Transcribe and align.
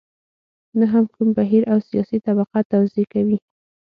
نه 0.79 0.85
هم 0.91 1.05
کوم 1.13 1.29
بهیر 1.37 1.63
او 1.71 1.77
سیاسي 1.89 2.17
طبقه 2.27 2.59
توضیح 2.71 3.05
کوي. 3.13 3.37